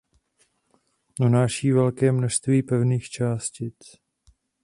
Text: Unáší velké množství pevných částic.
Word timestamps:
Unáší 1.19 1.71
velké 1.71 2.11
množství 2.11 2.63
pevných 2.63 3.09
částic. 3.09 3.77